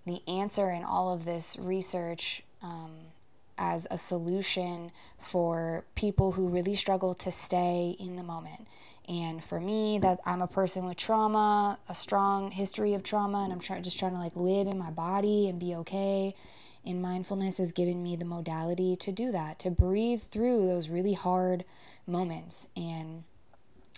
the 0.06 0.20
answer 0.28 0.70
in 0.70 0.84
all 0.84 1.12
of 1.12 1.25
this 1.25 1.56
research 1.58 2.42
um, 2.62 2.92
as 3.56 3.87
a 3.90 3.99
solution 3.99 4.90
for 5.18 5.84
people 5.94 6.32
who 6.32 6.49
really 6.49 6.75
struggle 6.75 7.14
to 7.14 7.30
stay 7.30 7.96
in 7.99 8.16
the 8.16 8.23
moment. 8.23 8.66
And 9.08 9.44
for 9.44 9.61
me, 9.61 9.99
that 9.99 10.20
I'm 10.25 10.40
a 10.40 10.46
person 10.46 10.87
with 10.87 10.96
trauma, 10.96 11.78
a 11.88 11.94
strong 11.94 12.50
history 12.50 12.94
of 12.94 13.02
trauma, 13.02 13.44
and 13.44 13.52
I'm 13.52 13.61
try- 13.61 13.80
just 13.80 13.99
trying 13.99 14.12
to 14.12 14.18
like 14.18 14.34
live 14.34 14.66
in 14.66 14.78
my 14.78 14.90
body 14.90 15.49
and 15.49 15.58
be 15.58 15.75
okay. 15.76 16.34
And 16.87 17.00
mindfulness 17.00 17.58
has 17.58 17.73
given 17.73 18.02
me 18.02 18.16
the 18.16 18.25
modality 18.25 18.96
to 18.96 19.12
do 19.12 19.30
that, 19.32 19.58
to 19.61 19.70
breathe 19.70 20.23
through 20.23 20.66
those 20.66 20.88
really 20.88 21.14
hard 21.14 21.64
moments. 22.06 22.66
And 22.76 23.25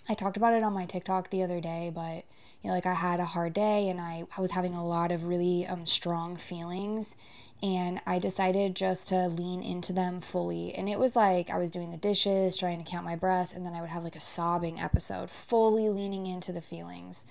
I 0.07 0.13
talked 0.13 0.37
about 0.37 0.53
it 0.53 0.63
on 0.63 0.73
my 0.73 0.85
TikTok 0.85 1.29
the 1.29 1.43
other 1.43 1.59
day, 1.59 1.91
but 1.93 2.23
you 2.63 2.69
know, 2.69 2.75
like 2.75 2.85
I 2.85 2.93
had 2.93 3.19
a 3.19 3.25
hard 3.25 3.53
day 3.53 3.89
and 3.89 4.01
I, 4.01 4.23
I 4.35 4.41
was 4.41 4.51
having 4.51 4.73
a 4.73 4.85
lot 4.85 5.11
of 5.11 5.25
really 5.25 5.65
um, 5.65 5.85
strong 5.85 6.35
feelings 6.35 7.15
and 7.61 7.99
I 8.05 8.19
decided 8.19 8.75
just 8.75 9.07
to 9.09 9.27
lean 9.27 9.63
into 9.63 9.91
them 9.91 10.21
fully. 10.21 10.75
And 10.75 10.87
it 10.87 10.99
was 10.99 11.15
like 11.15 11.49
I 11.49 11.57
was 11.57 11.71
doing 11.71 11.89
the 11.91 11.97
dishes, 11.97 12.57
trying 12.57 12.83
to 12.83 12.89
count 12.89 13.03
my 13.05 13.15
breaths, 13.15 13.53
and 13.53 13.65
then 13.65 13.73
I 13.73 13.81
would 13.81 13.89
have 13.89 14.03
like 14.03 14.15
a 14.15 14.19
sobbing 14.19 14.79
episode, 14.79 15.29
fully 15.31 15.89
leaning 15.89 16.27
into 16.27 16.51
the 16.51 16.61
feelings. 16.61 17.25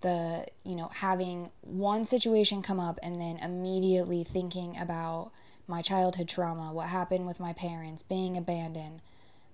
The, 0.00 0.46
you 0.64 0.76
know, 0.76 0.90
having 0.94 1.50
one 1.60 2.04
situation 2.04 2.62
come 2.62 2.80
up 2.80 2.98
and 3.02 3.20
then 3.20 3.36
immediately 3.38 4.24
thinking 4.24 4.78
about 4.78 5.32
my 5.66 5.82
childhood 5.82 6.28
trauma, 6.28 6.72
what 6.72 6.88
happened 6.88 7.26
with 7.26 7.40
my 7.40 7.52
parents, 7.52 8.02
being 8.02 8.36
abandoned, 8.36 9.02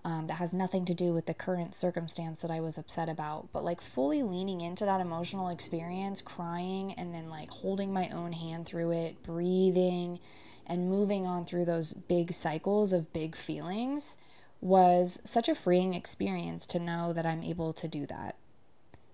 um, 0.05 0.27
that 0.27 0.35
has 0.35 0.53
nothing 0.53 0.85
to 0.85 0.95
do 0.95 1.15
with 1.15 1.27
the 1.27 1.35
current 1.35 1.75
circumstance 1.75 2.43
that 2.43 2.51
I 2.51 2.61
was 2.61 2.77
upset 2.77 3.09
about, 3.09 3.49
but 3.53 3.65
like 3.65 3.81
fully 3.81 4.23
leaning 4.23 4.61
into 4.61 4.85
that 4.85 5.01
emotional 5.01 5.49
experience, 5.49 6.21
crying, 6.21 6.93
and 6.93 7.15
then 7.15 7.31
like 7.31 7.49
holding 7.49 7.93
my 7.93 8.09
own 8.11 8.33
hand 8.33 8.67
through 8.67 8.93
it, 8.93 9.23
breathing, 9.23 10.21
and 10.67 10.91
moving 10.91 11.27
on 11.27 11.45
through 11.45 11.65
those 11.65 11.95
big 11.95 12.33
cycles 12.33 12.93
of 12.93 13.13
big 13.13 13.35
feelings 13.35 14.19
was 14.61 15.21
such 15.25 15.49
a 15.49 15.55
freeing 15.55 15.95
experience 15.95 16.67
to 16.67 16.79
know 16.79 17.13
that 17.13 17.27
I'm 17.27 17.43
able 17.43 17.73
to 17.75 17.89
do 17.89 18.07
that. 18.07 18.37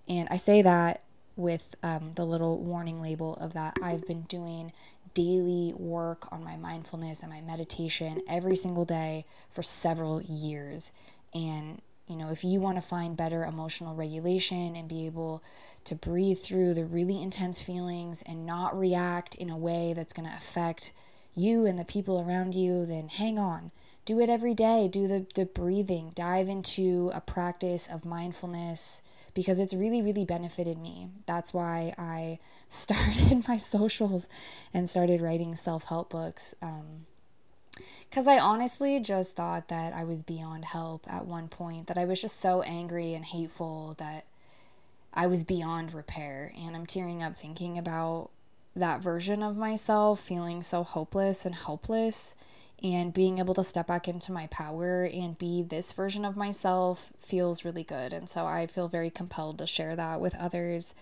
And 0.09 0.29
I 0.31 0.37
say 0.37 0.63
that 0.63 1.03
with 1.37 1.75
um, 1.83 2.13
the 2.17 2.25
little 2.25 2.59
warning 2.59 3.01
label 3.01 3.35
of 3.37 3.53
that 3.55 3.77
I've 3.83 4.07
been 4.07 4.23
doing 4.23 4.73
daily 5.14 5.73
work 5.76 6.31
on 6.33 6.45
my 6.45 6.57
mindfulness 6.57 7.23
and 7.23 7.31
my 7.31 7.40
meditation 7.40 8.23
every 8.29 8.57
single 8.57 8.85
day 8.85 9.25
for 9.50 9.62
several 9.62 10.23
years. 10.23 10.93
And, 11.35 11.81
you 12.07 12.17
know, 12.17 12.31
if 12.31 12.45
you 12.45 12.61
want 12.61 12.76
to 12.76 12.83
find 12.83 13.17
better 13.17 13.45
emotional 13.45 13.95
regulation 13.95 14.76
and 14.76 14.88
be 14.88 15.07
able 15.07 15.43
to 15.85 15.95
breathe 15.95 16.38
through 16.38 16.75
the 16.75 16.85
really 16.85 17.21
intense 17.23 17.61
feelings 17.61 18.23
and 18.23 18.47
not 18.47 18.79
react 18.79 19.35
in 19.35 19.50
a 19.50 19.57
way 19.57 19.93
that's 19.95 20.12
going 20.12 20.29
to 20.29 20.35
affect 20.35 20.93
you 21.35 21.67
and 21.67 21.79
the 21.79 21.85
people 21.85 22.21
around 22.21 22.55
you, 22.55 22.85
then 22.85 23.09
hang 23.09 23.38
on. 23.38 23.71
Do 24.05 24.21
it 24.21 24.29
every 24.29 24.55
day. 24.55 24.88
Do 24.88 25.07
the, 25.07 25.26
the 25.35 25.47
breathing. 25.47 26.12
Dive 26.14 26.49
into 26.49 27.11
a 27.14 27.21
practice 27.21 27.87
of 27.87 28.05
mindfulness 28.05 29.02
because 29.35 29.59
it's 29.59 29.75
really, 29.75 30.03
really 30.03 30.25
benefited 30.25 30.79
me. 30.79 31.09
That's 31.27 31.53
why 31.53 31.95
I 31.99 32.39
started 32.69 33.47
my 33.49 33.57
socials 33.57 34.29
and 34.73 34.89
started 34.89 35.21
writing 35.21 35.57
self 35.57 35.85
help 35.85 36.11
books. 36.11 36.55
because 38.09 38.27
um, 38.27 38.33
I 38.33 38.39
honestly 38.39 39.01
just 39.01 39.37
thought 39.37 39.69
that 39.69 39.93
I 39.93 40.05
was 40.05 40.23
beyond 40.23 40.67
help 40.67 41.07
at 41.09 41.27
one 41.27 41.49
point, 41.49 41.87
that 41.87 41.99
I 41.99 42.05
was 42.05 42.21
just 42.21 42.39
so 42.39 42.63
angry 42.63 43.15
and 43.15 43.25
hateful 43.25 43.95
that 43.99 44.27
I 45.13 45.27
was 45.27 45.45
beyond 45.45 45.93
repair. 45.93 46.53
And 46.57 46.77
I'm 46.77 46.87
tearing 46.87 47.23
up 47.23 47.35
thinking 47.35 47.79
about 47.79 48.31
that 48.77 49.01
version 49.01 49.43
of 49.43 49.57
myself, 49.57 50.21
feeling 50.21 50.63
so 50.63 50.85
hopeless 50.85 51.45
and 51.45 51.55
helpless 51.55 52.35
and 52.83 53.13
being 53.13 53.39
able 53.39 53.55
to 53.55 53.65
step 53.65 53.87
back 53.87 54.09
into 54.09 54.33
my 54.33 54.47
power 54.47 55.05
and 55.05 55.37
be 55.37 55.63
this 55.63 55.93
version 55.93 56.25
of 56.25 56.37
myself 56.37 57.13
feels 57.19 57.65
really 57.65 57.85
good. 57.85 58.13
And 58.13 58.29
so 58.29 58.47
I 58.47 58.67
feel 58.67 58.89
very 58.89 59.11
compelled 59.11 59.59
to 59.59 59.67
share 59.67 59.95
that 59.97 60.21
with 60.21 60.35
others, 60.37 60.95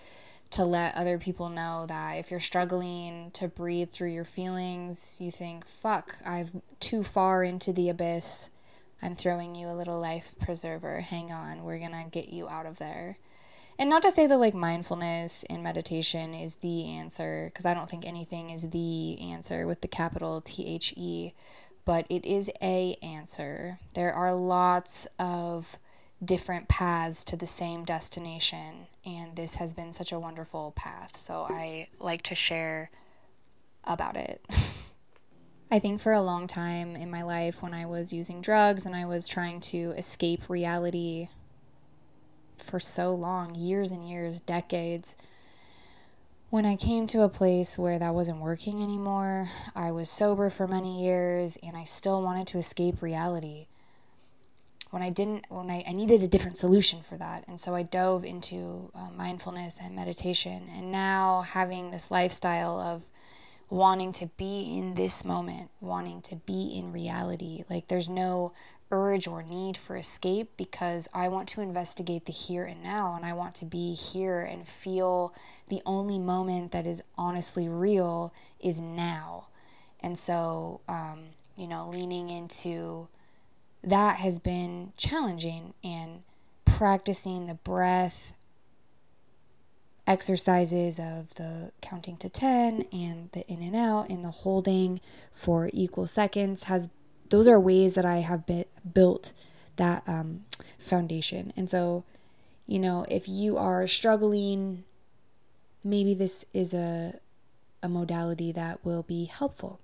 to 0.51 0.65
let 0.65 0.97
other 0.97 1.19
people 1.19 1.49
know 1.49 1.87
that 1.89 2.15
if 2.15 2.31
you're 2.31 2.41
struggling 2.41 3.31
to 3.33 3.49
breathe 3.49 3.91
through 3.91 4.11
your 4.11 4.25
feelings, 4.25 5.19
you 5.21 5.31
think, 5.31 5.67
fuck, 5.67 6.19
I'm 6.25 6.63
too 6.81 7.05
far 7.05 7.45
into 7.45 7.73
the 7.73 7.89
abyss. 7.89 8.51
I'm 9.01 9.15
throwing 9.15 9.55
you 9.55 9.69
a 9.69 9.77
little 9.77 10.01
life 10.01 10.35
preserver. 10.41 11.01
Hang 11.01 11.31
on, 11.31 11.63
we're 11.63 11.79
gonna 11.79 12.07
get 12.11 12.31
you 12.31 12.49
out 12.49 12.67
of 12.67 12.79
there. 12.79 13.19
And 13.79 13.89
not 13.89 14.03
to 14.03 14.11
say 14.11 14.27
that 14.27 14.39
like 14.39 14.55
mindfulness 14.55 15.45
and 15.49 15.63
meditation 15.63 16.35
is 16.35 16.57
the 16.57 16.87
answer, 16.87 17.49
because 17.53 17.65
I 17.65 17.75
don't 17.75 17.89
think 17.89 18.05
anything 18.05 18.51
is 18.51 18.71
the 18.71 19.21
answer 19.21 19.69
with 19.69 19.83
the 19.83 19.87
capital 19.87 20.41
T 20.41 20.67
H 20.67 20.93
E 20.97 21.33
but 21.89 22.05
it 22.11 22.27
is 22.27 22.51
a 22.61 22.99
answer. 23.03 23.79
There 23.95 24.13
are 24.13 24.35
lots 24.35 25.07
of 25.19 25.79
different 26.23 26.69
paths 26.69 27.25
to 27.25 27.35
the 27.35 27.47
same 27.47 27.83
destination, 27.83 28.89
and 29.07 29.35
this 29.37 29.55
has 29.55 29.73
been 29.73 29.95
such 29.95 30.13
a 30.13 30.19
wonderful 30.19 30.75
path. 30.77 31.17
So 31.17 31.47
I 31.49 31.89
like 31.99 32.21
to 32.25 32.35
share 32.35 32.91
about 33.85 34.17
it. 34.17 34.47
I 35.71 35.79
think 35.79 36.03
for 36.03 36.13
a 36.13 36.21
long 36.21 36.47
time 36.47 36.95
in 36.95 37.11
my 37.11 37.23
life, 37.23 37.63
when 37.63 37.73
I 37.73 37.87
was 37.87 38.13
using 38.13 38.43
drugs 38.43 38.85
and 38.85 38.95
I 38.95 39.07
was 39.07 39.27
trying 39.27 39.61
to 39.61 39.95
escape 39.97 40.51
reality 40.51 41.31
for 42.59 42.79
so 42.79 43.15
long 43.15 43.55
years 43.55 43.93
and 43.93 44.07
years, 44.07 44.41
decades 44.41 45.17
when 46.51 46.65
I 46.65 46.77
came 46.77 47.07
to 47.09 47.23
a 47.23 47.29
place 47.29 47.77
where 47.77 47.99
that 47.99 48.15
wasn't 48.15 48.41
working 48.41 48.83
anymore, 48.83 49.51
I 49.75 49.91
was 49.91 50.09
sober 50.09 50.49
for 50.49 50.67
many 50.67 51.05
years 51.05 51.59
and 51.63 51.77
I 51.77 51.85
still 51.85 52.23
wanted 52.23 52.47
to 52.49 52.59
escape 52.59 53.03
reality. 53.03 53.67
When 54.91 55.03
I 55.03 55.11
didn't, 55.11 55.45
when 55.51 55.71
I, 55.71 55.85
I 55.87 55.93
needed 55.93 56.23
a 56.23 56.29
different 56.29 56.57
solution 56.57 57.03
for 57.03 57.19
that. 57.19 57.45
And 57.47 57.61
so 57.61 57.75
I 57.75 57.83
dove 57.83 58.25
into 58.25 58.91
uh, 58.95 59.11
mindfulness 59.15 59.79
and 59.83 59.95
meditation. 59.95 60.71
And 60.75 60.91
now 60.91 61.43
having 61.43 61.91
this 61.91 62.11
lifestyle 62.11 62.81
of 62.81 63.11
wanting 63.69 64.15
to 64.15 64.29
be 64.39 64.79
in 64.79 64.95
this 64.95 65.27
moment, 65.27 65.71
wanting 65.83 66.23
to 66.23 66.37
be 66.37 66.73
in 66.75 66.91
reality, 66.91 67.65
like 67.69 67.89
there's 67.89 68.09
no 68.09 68.55
urge 68.91 69.27
or 69.27 69.43
need 69.43 69.77
for 69.77 69.97
escape 69.97 70.51
because 70.57 71.09
I 71.13 71.29
want 71.29 71.49
to 71.51 71.61
investigate 71.61 72.25
the 72.25 72.33
here 72.33 72.65
and 72.65 72.83
now 72.83 73.15
and 73.15 73.25
I 73.25 73.33
want 73.33 73.55
to 73.57 73.65
be 73.65 73.95
here 73.95 74.41
and 74.41 74.67
feel 74.67 75.35
the 75.69 75.83
only 75.85 76.19
moment 76.19 76.73
that 76.73 76.87
is 76.87 77.03
honestly 77.17 77.69
real 77.69 78.33
is 78.61 78.81
now. 78.81 79.49
And 80.01 80.17
so, 80.17 80.81
um, 80.89 81.31
you 81.57 81.67
know, 81.67 81.89
leaning 81.89 82.31
into 82.31 83.09
that 83.83 84.17
has 84.19 84.39
been 84.39 84.93
challenging 84.97 85.75
and 85.85 86.23
practicing 86.65 87.47
the 87.47 87.55
breath 87.55 88.33
exercises 90.07 90.99
of 90.99 91.35
the 91.35 91.71
counting 91.83 92.17
to 92.17 92.31
10 92.31 92.85
and 92.93 93.31
the 93.33 93.47
in 93.47 93.61
and 93.61 93.77
out 93.77 94.09
and 94.09 94.25
the 94.25 94.31
holding 94.31 95.01
for 95.33 95.69
equal 95.75 96.07
seconds 96.07 96.65
has 96.65 96.89
those 97.29 97.47
are 97.47 97.61
ways 97.61 97.95
that 97.95 98.05
I 98.05 98.19
have 98.19 98.47
been, 98.47 98.65
built 98.93 99.33
that 99.77 100.03
um, 100.07 100.45
foundation. 100.79 101.53
And 101.57 101.69
so, 101.71 102.05
you 102.67 102.79
know, 102.79 103.07
if 103.09 103.29
you 103.29 103.57
are 103.57 103.87
struggling, 103.87 104.85
maybe 105.85 106.15
this 106.15 106.45
is 106.53 106.75
a, 106.75 107.19
a 107.83 107.89
modality 107.89 108.53
that 108.53 108.85
will 108.85 109.03
be 109.03 109.25
helpful. 109.25 109.81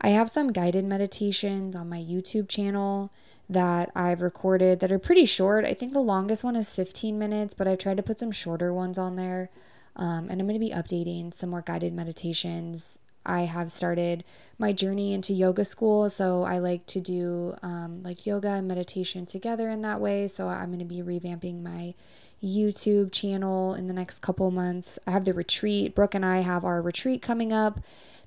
I 0.00 0.08
have 0.10 0.28
some 0.28 0.52
guided 0.52 0.84
meditations 0.84 1.76
on 1.76 1.88
my 1.88 1.98
YouTube 1.98 2.48
channel 2.48 3.12
that 3.48 3.90
I've 3.94 4.22
recorded 4.22 4.80
that 4.80 4.90
are 4.90 4.98
pretty 4.98 5.24
short. 5.24 5.64
I 5.64 5.74
think 5.74 5.92
the 5.92 6.00
longest 6.00 6.42
one 6.42 6.56
is 6.56 6.70
15 6.70 7.18
minutes, 7.18 7.54
but 7.54 7.68
I've 7.68 7.78
tried 7.78 7.98
to 7.98 8.02
put 8.02 8.18
some 8.18 8.32
shorter 8.32 8.72
ones 8.72 8.98
on 8.98 9.16
there. 9.16 9.50
Um, 9.94 10.28
and 10.30 10.40
I'm 10.40 10.46
going 10.46 10.58
to 10.58 10.66
be 10.66 10.70
updating 10.70 11.32
some 11.34 11.50
more 11.50 11.62
guided 11.62 11.92
meditations. 11.92 12.98
I 13.24 13.42
have 13.42 13.70
started 13.70 14.24
my 14.58 14.72
journey 14.72 15.12
into 15.12 15.32
yoga 15.32 15.64
school, 15.64 16.10
so 16.10 16.44
I 16.44 16.58
like 16.58 16.86
to 16.86 17.00
do 17.00 17.56
um, 17.62 18.02
like 18.02 18.26
yoga 18.26 18.48
and 18.48 18.68
meditation 18.68 19.26
together 19.26 19.68
in 19.70 19.82
that 19.82 20.00
way. 20.00 20.28
So 20.28 20.48
I'm 20.48 20.68
going 20.68 20.78
to 20.78 20.84
be 20.84 21.02
revamping 21.02 21.62
my 21.62 21.94
YouTube 22.42 23.12
channel 23.12 23.74
in 23.74 23.86
the 23.86 23.94
next 23.94 24.20
couple 24.20 24.50
months. 24.50 24.98
I 25.06 25.12
have 25.12 25.24
the 25.24 25.34
retreat. 25.34 25.94
Brooke 25.94 26.14
and 26.14 26.24
I 26.24 26.38
have 26.40 26.64
our 26.64 26.82
retreat 26.82 27.22
coming 27.22 27.52
up 27.52 27.80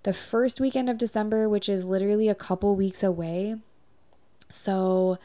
the 0.03 0.13
first 0.13 0.59
weekend 0.59 0.89
of 0.89 0.97
December, 0.97 1.49
which 1.49 1.67
is 1.67 1.83
literally 1.83 2.29
a 2.29 2.35
couple 2.35 2.75
weeks 2.75 3.03
away. 3.03 3.55
So, 4.49 5.17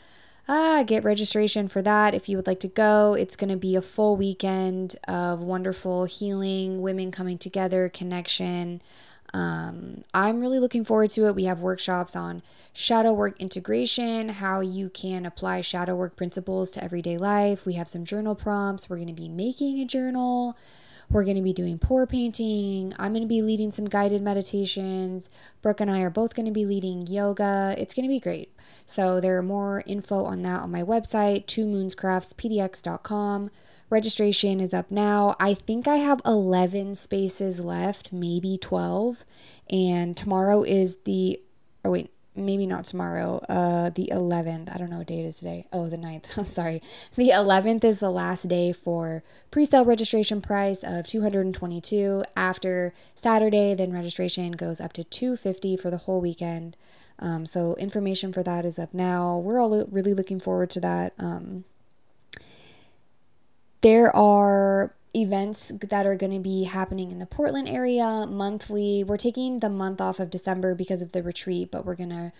ah, 0.48 0.82
get 0.84 1.04
registration 1.04 1.68
for 1.68 1.82
that 1.82 2.14
if 2.14 2.28
you 2.28 2.36
would 2.36 2.46
like 2.46 2.60
to 2.60 2.68
go. 2.68 3.14
It's 3.14 3.36
going 3.36 3.50
to 3.50 3.56
be 3.56 3.76
a 3.76 3.82
full 3.82 4.16
weekend 4.16 4.96
of 5.06 5.40
wonderful 5.40 6.06
healing, 6.06 6.80
women 6.82 7.12
coming 7.12 7.38
together, 7.38 7.88
connection. 7.88 8.80
Um, 9.32 10.02
I'm 10.12 10.40
really 10.40 10.58
looking 10.58 10.84
forward 10.84 11.10
to 11.10 11.26
it. 11.26 11.34
We 11.34 11.44
have 11.44 11.60
workshops 11.60 12.16
on 12.16 12.42
shadow 12.72 13.12
work 13.12 13.38
integration, 13.40 14.30
how 14.30 14.60
you 14.60 14.88
can 14.90 15.24
apply 15.26 15.60
shadow 15.60 15.94
work 15.94 16.16
principles 16.16 16.72
to 16.72 16.82
everyday 16.82 17.16
life. 17.16 17.64
We 17.66 17.74
have 17.74 17.86
some 17.88 18.04
journal 18.04 18.34
prompts. 18.34 18.90
We're 18.90 18.96
going 18.96 19.06
to 19.08 19.14
be 19.14 19.28
making 19.28 19.78
a 19.78 19.84
journal. 19.84 20.56
We're 21.10 21.24
going 21.24 21.36
to 21.36 21.42
be 21.42 21.52
doing 21.52 21.78
pour 21.78 22.06
painting. 22.06 22.94
I'm 22.96 23.12
going 23.12 23.22
to 23.22 23.28
be 23.28 23.42
leading 23.42 23.72
some 23.72 23.86
guided 23.86 24.22
meditations. 24.22 25.28
Brooke 25.60 25.80
and 25.80 25.90
I 25.90 26.02
are 26.02 26.10
both 26.10 26.34
going 26.34 26.46
to 26.46 26.52
be 26.52 26.64
leading 26.64 27.08
yoga. 27.08 27.74
It's 27.76 27.94
going 27.94 28.06
to 28.06 28.12
be 28.12 28.20
great. 28.20 28.54
So 28.86 29.20
there 29.20 29.36
are 29.36 29.42
more 29.42 29.82
info 29.86 30.24
on 30.24 30.42
that 30.42 30.62
on 30.62 30.70
my 30.70 30.84
website, 30.84 31.46
twomoonscraftspdx.com. 31.46 33.50
Registration 33.90 34.60
is 34.60 34.72
up 34.72 34.92
now. 34.92 35.34
I 35.40 35.52
think 35.52 35.88
I 35.88 35.96
have 35.96 36.22
11 36.24 36.94
spaces 36.94 37.58
left, 37.58 38.12
maybe 38.12 38.56
12. 38.56 39.24
And 39.68 40.16
tomorrow 40.16 40.62
is 40.62 40.98
the, 41.04 41.40
oh 41.84 41.90
wait, 41.90 42.12
maybe 42.36 42.66
not 42.66 42.84
tomorrow, 42.84 43.44
uh, 43.48 43.90
the 43.90 44.08
11th. 44.12 44.72
I 44.72 44.78
don't 44.78 44.90
know 44.90 44.98
what 44.98 45.08
date 45.08 45.24
it 45.24 45.28
is 45.28 45.38
today. 45.38 45.66
Oh, 45.72 45.88
the 45.88 45.96
9th. 45.96 46.44
Sorry. 46.46 46.80
The 47.16 47.30
11th 47.30 47.82
is 47.82 47.98
the 47.98 48.10
last 48.10 48.46
day 48.46 48.72
for 48.72 49.24
pre-sale 49.50 49.84
registration 49.84 50.40
price 50.40 50.84
of 50.84 51.08
222. 51.08 52.22
After 52.36 52.94
Saturday, 53.16 53.74
then 53.74 53.92
registration 53.92 54.52
goes 54.52 54.80
up 54.80 54.92
to 54.94 55.02
250 55.04 55.76
for 55.76 55.90
the 55.90 55.98
whole 55.98 56.20
weekend. 56.20 56.76
Um, 57.18 57.44
so 57.44 57.74
information 57.74 58.32
for 58.32 58.44
that 58.44 58.64
is 58.64 58.78
up 58.78 58.94
now. 58.94 59.36
We're 59.36 59.60
all 59.60 59.84
really 59.86 60.14
looking 60.14 60.38
forward 60.38 60.70
to 60.70 60.80
that. 60.80 61.12
Um, 61.18 61.64
there 63.80 64.14
are 64.14 64.94
events 65.14 65.72
that 65.80 66.06
are 66.06 66.16
going 66.16 66.32
to 66.32 66.40
be 66.40 66.64
happening 66.64 67.10
in 67.10 67.18
the 67.18 67.26
Portland 67.26 67.68
area 67.68 68.26
monthly. 68.28 69.02
We're 69.02 69.16
taking 69.16 69.58
the 69.58 69.68
month 69.68 70.00
off 70.00 70.20
of 70.20 70.30
December 70.30 70.74
because 70.74 71.02
of 71.02 71.12
the 71.12 71.22
retreat, 71.22 71.70
but 71.70 71.84
we're 71.84 71.96
going 71.96 72.10
to 72.10 72.32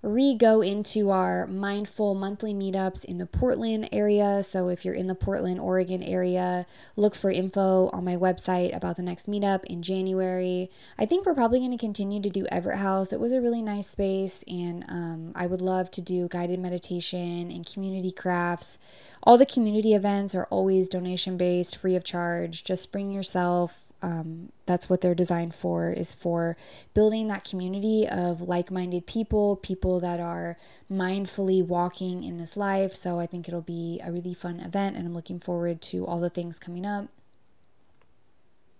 re 0.00 0.32
go 0.34 0.60
into 0.60 1.10
our 1.10 1.46
mindful 1.46 2.14
monthly 2.14 2.54
meetups 2.54 3.04
in 3.04 3.18
the 3.18 3.26
Portland 3.26 3.88
area. 3.90 4.42
So 4.44 4.68
if 4.68 4.84
you're 4.84 4.94
in 4.94 5.08
the 5.08 5.14
Portland, 5.14 5.58
Oregon 5.58 6.02
area, 6.02 6.66
look 6.96 7.14
for 7.14 7.30
info 7.30 7.88
on 7.92 8.04
my 8.04 8.16
website 8.16 8.76
about 8.76 8.96
the 8.96 9.02
next 9.02 9.28
meetup 9.28 9.64
in 9.64 9.82
January. 9.82 10.70
I 10.98 11.06
think 11.06 11.26
we're 11.26 11.34
probably 11.34 11.58
going 11.58 11.72
to 11.72 11.78
continue 11.78 12.22
to 12.22 12.30
do 12.30 12.46
Everett 12.46 12.78
House. 12.78 13.12
It 13.12 13.18
was 13.18 13.32
a 13.32 13.40
really 13.40 13.62
nice 13.62 13.88
space, 13.88 14.44
and 14.46 14.84
um, 14.88 15.32
I 15.34 15.46
would 15.46 15.60
love 15.60 15.90
to 15.92 16.00
do 16.00 16.28
guided 16.28 16.60
meditation 16.60 17.50
and 17.50 17.66
community 17.66 18.12
crafts. 18.12 18.78
All 19.22 19.36
the 19.36 19.46
community 19.46 19.94
events 19.94 20.34
are 20.34 20.46
always 20.46 20.88
donation 20.88 21.36
based, 21.36 21.76
free 21.76 21.96
of 21.96 22.04
charge. 22.04 22.64
Just 22.64 22.92
bring 22.92 23.10
yourself. 23.10 23.84
Um, 24.00 24.52
that's 24.64 24.88
what 24.88 25.00
they're 25.00 25.14
designed 25.14 25.54
for, 25.54 25.90
is 25.90 26.14
for 26.14 26.56
building 26.94 27.26
that 27.28 27.44
community 27.44 28.06
of 28.08 28.42
like 28.42 28.70
minded 28.70 29.06
people, 29.06 29.56
people 29.56 29.98
that 30.00 30.20
are 30.20 30.56
mindfully 30.90 31.66
walking 31.66 32.22
in 32.22 32.36
this 32.36 32.56
life. 32.56 32.94
So 32.94 33.18
I 33.18 33.26
think 33.26 33.48
it'll 33.48 33.60
be 33.60 34.00
a 34.04 34.12
really 34.12 34.34
fun 34.34 34.60
event, 34.60 34.96
and 34.96 35.06
I'm 35.06 35.14
looking 35.14 35.40
forward 35.40 35.80
to 35.82 36.06
all 36.06 36.20
the 36.20 36.30
things 36.30 36.58
coming 36.58 36.86
up. 36.86 37.08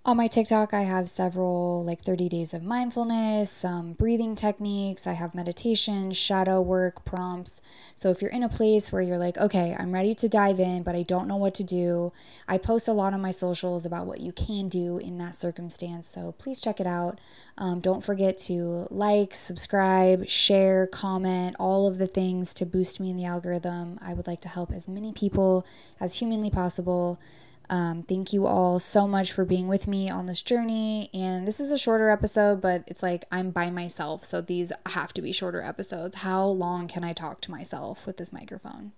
On 0.08 0.16
my 0.16 0.26
TikTok, 0.26 0.72
I 0.72 0.84
have 0.84 1.06
several 1.06 1.84
like 1.84 2.00
30 2.00 2.30
days 2.30 2.54
of 2.54 2.62
mindfulness, 2.62 3.50
some 3.50 3.92
breathing 3.92 4.34
techniques. 4.34 5.06
I 5.06 5.12
have 5.12 5.34
meditation, 5.34 6.12
shadow 6.12 6.62
work, 6.62 7.04
prompts. 7.04 7.60
So 7.94 8.08
if 8.08 8.22
you're 8.22 8.30
in 8.30 8.42
a 8.42 8.48
place 8.48 8.90
where 8.90 9.02
you're 9.02 9.18
like, 9.18 9.36
okay, 9.36 9.76
I'm 9.78 9.92
ready 9.92 10.14
to 10.14 10.26
dive 10.26 10.60
in, 10.60 10.82
but 10.82 10.96
I 10.96 11.02
don't 11.02 11.28
know 11.28 11.36
what 11.36 11.52
to 11.56 11.62
do, 11.62 12.14
I 12.48 12.56
post 12.56 12.88
a 12.88 12.94
lot 12.94 13.12
on 13.12 13.20
my 13.20 13.30
socials 13.30 13.84
about 13.84 14.06
what 14.06 14.20
you 14.20 14.32
can 14.32 14.70
do 14.70 14.96
in 14.96 15.18
that 15.18 15.34
circumstance. 15.34 16.08
So 16.08 16.32
please 16.38 16.62
check 16.62 16.80
it 16.80 16.86
out. 16.86 17.20
Um, 17.58 17.80
don't 17.80 18.02
forget 18.02 18.38
to 18.46 18.88
like, 18.90 19.34
subscribe, 19.34 20.26
share, 20.26 20.86
comment, 20.86 21.54
all 21.58 21.86
of 21.86 21.98
the 21.98 22.06
things 22.06 22.54
to 22.54 22.64
boost 22.64 22.98
me 22.98 23.10
in 23.10 23.18
the 23.18 23.26
algorithm. 23.26 23.98
I 24.00 24.14
would 24.14 24.26
like 24.26 24.40
to 24.40 24.48
help 24.48 24.72
as 24.72 24.88
many 24.88 25.12
people 25.12 25.66
as 26.00 26.14
humanly 26.14 26.48
possible. 26.48 27.20
Um, 27.70 28.02
thank 28.02 28.32
you 28.32 28.46
all 28.46 28.78
so 28.78 29.06
much 29.06 29.32
for 29.32 29.44
being 29.44 29.68
with 29.68 29.86
me 29.86 30.08
on 30.08 30.26
this 30.26 30.42
journey. 30.42 31.10
And 31.12 31.46
this 31.46 31.60
is 31.60 31.70
a 31.70 31.78
shorter 31.78 32.08
episode, 32.08 32.60
but 32.60 32.84
it's 32.86 33.02
like 33.02 33.24
I'm 33.30 33.50
by 33.50 33.70
myself. 33.70 34.24
So 34.24 34.40
these 34.40 34.72
have 34.86 35.12
to 35.14 35.22
be 35.22 35.32
shorter 35.32 35.60
episodes. 35.62 36.16
How 36.16 36.46
long 36.46 36.88
can 36.88 37.04
I 37.04 37.12
talk 37.12 37.40
to 37.42 37.50
myself 37.50 38.06
with 38.06 38.16
this 38.16 38.32
microphone? 38.32 38.92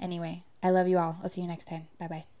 Anyway, 0.00 0.44
I 0.62 0.70
love 0.70 0.88
you 0.88 0.98
all. 0.98 1.18
I'll 1.22 1.28
see 1.28 1.42
you 1.42 1.48
next 1.48 1.66
time. 1.66 1.88
Bye 1.98 2.08
bye. 2.08 2.37